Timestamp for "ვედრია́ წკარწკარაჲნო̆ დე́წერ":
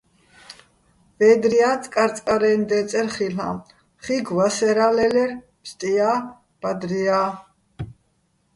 1.19-3.07